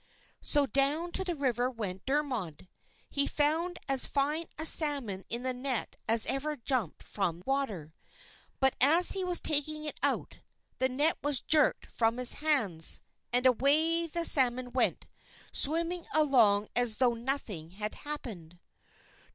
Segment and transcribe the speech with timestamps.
[0.41, 2.67] So down to the river went Dermod.
[3.07, 7.93] He found as fine a salmon in the net as ever jumped from water.
[8.59, 10.39] But as he was taking it out,
[10.79, 13.01] the net was jerked from his hands,
[13.31, 15.05] and away the salmon went,
[15.51, 18.57] swimming along as though nothing had happened.